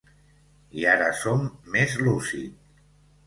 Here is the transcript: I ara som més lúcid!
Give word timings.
I 0.83 0.85
ara 0.93 1.09
som 1.19 1.43
més 1.75 1.93
lúcid! 2.07 2.57